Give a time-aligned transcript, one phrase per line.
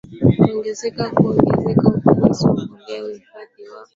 [0.37, 3.85] kuongezeka kuongeza ufanisi wa mbolea uhifadhi wa